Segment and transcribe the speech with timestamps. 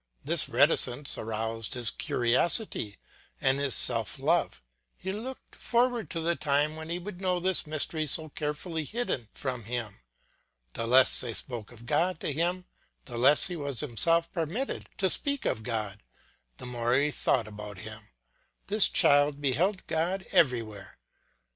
[0.25, 2.97] This reticence aroused his curiosity
[3.39, 4.59] and his self love;
[4.97, 9.29] he looked forward to the time when he would know this mystery so carefully hidden
[9.35, 9.99] from him.
[10.73, 12.65] The less they spoke of God to him,
[13.05, 16.01] the less he was himself permitted to speak of God,
[16.57, 18.09] the more he thought about Him;
[18.69, 20.97] this child beheld God everywhere.